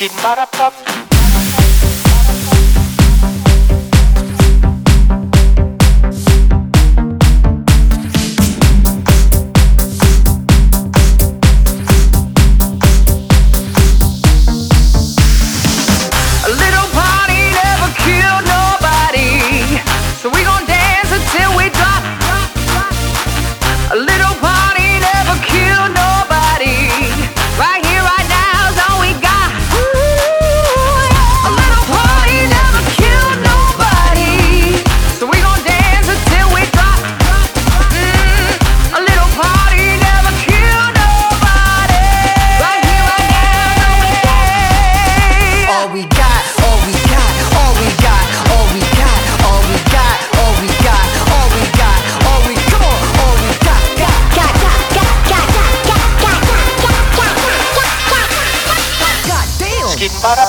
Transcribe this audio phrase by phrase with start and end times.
[0.00, 0.99] skin, bada pop.
[60.00, 60.46] Skip, ba da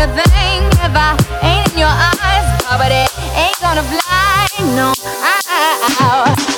[0.00, 1.12] a thing if I
[1.44, 2.48] ain't in your eyes.
[2.80, 4.96] But it ain't gonna fly, no.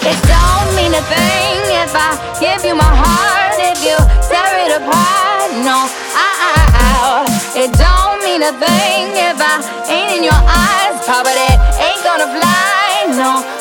[0.06, 3.58] It don't mean a thing if I give you my heart.
[3.58, 3.98] If you
[4.30, 5.90] tear it apart, no.
[7.58, 9.58] It don't mean a thing if I
[9.90, 11.02] ain't in your eyes.
[11.06, 13.51] But it ain't gonna fly, no.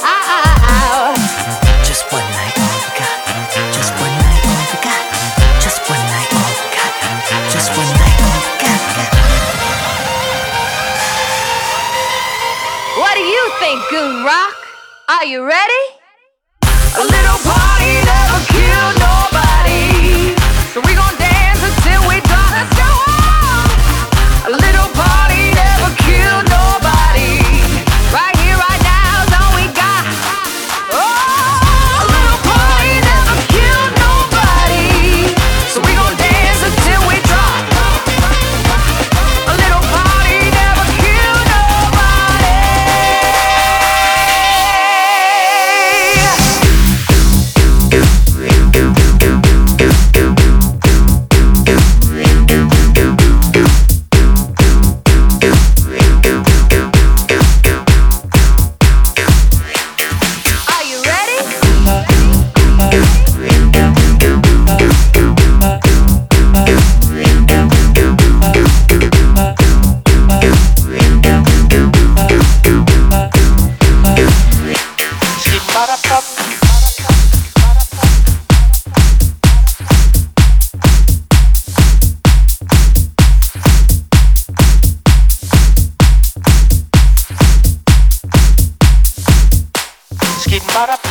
[13.61, 14.53] Fink GoonRock.
[15.07, 15.83] Are you ready?
[16.63, 17.70] A little party.
[90.81, 91.10] out of